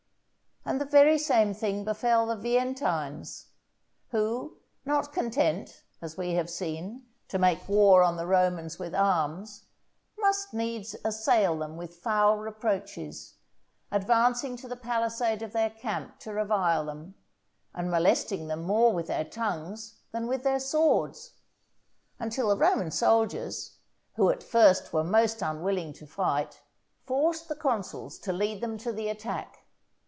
[0.63, 3.47] And the very same thing befell the Veientines,
[4.09, 9.65] who, not content, as we have seen, to make war on the Romans with arms,
[10.19, 13.37] must needs assail them with foul reproaches,
[13.91, 17.15] advancing to the palisade of their camp to revile them,
[17.73, 21.31] and molesting them more with their tongues than with their swords,
[22.19, 23.77] until the Roman soldiers,
[24.13, 26.61] who at first were most unwilling to fight,
[27.07, 29.57] forced the consuls to lead them to the attack.